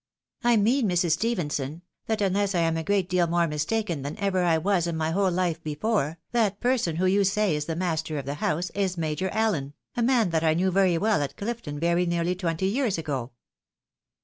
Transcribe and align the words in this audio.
"I 0.43 0.57
mean, 0.57 0.89
Mrs. 0.89 1.11
Stephenson, 1.11 1.83
that 2.07 2.21
unless 2.21 2.55
I 2.55 2.61
am 2.61 2.75
a 2.75 2.83
great 2.83 3.07
deal 3.07 3.27
more 3.27 3.45
mistaken 3.47 4.01
than 4.01 4.17
ever 4.17 4.43
I 4.43 4.57
was 4.57 4.87
in 4.87 4.97
my 4.97 5.11
whole 5.11 5.29
life 5.29 5.61
before, 5.63 6.17
that 6.31 6.59
per 6.59 6.75
son 6.75 6.95
who 6.95 7.05
you 7.05 7.23
say 7.23 7.55
is 7.55 7.65
the 7.65 7.75
master 7.75 8.17
of 8.17 8.25
the 8.25 8.33
house 8.41 8.71
is 8.71 8.97
Major 8.97 9.29
Allen, 9.29 9.75
a 9.95 10.01
man 10.01 10.31
that 10.31 10.43
I 10.43 10.55
knew 10.55 10.71
very 10.71 10.97
well 10.97 11.21
at 11.21 11.37
Clifton 11.37 11.79
very 11.79 12.07
nearly 12.07 12.33
twenty 12.33 12.65
years 12.67 12.97
ago." 12.97 13.33